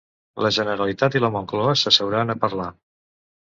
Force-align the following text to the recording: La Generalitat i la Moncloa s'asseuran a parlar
La 0.45 0.49
Generalitat 0.57 1.19
i 1.19 1.21
la 1.25 1.31
Moncloa 1.37 1.77
s'asseuran 1.85 2.39
a 2.39 2.41
parlar 2.47 2.69